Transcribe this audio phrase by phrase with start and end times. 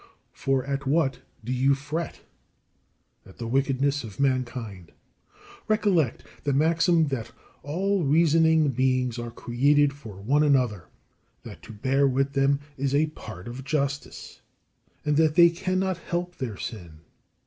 [0.33, 2.21] For at what do you fret?
[3.23, 4.93] At the wickedness of mankind.
[5.67, 7.31] Recollect the maxim that
[7.61, 10.85] all reasoning beings are created for one another,
[11.43, 14.41] that to bear with them is a part of justice,
[15.05, 17.01] and that they cannot help their sin.